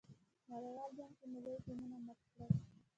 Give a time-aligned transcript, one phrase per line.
[0.51, 2.51] نړیوال جام کې مو لوی ټیمونه مات کړل.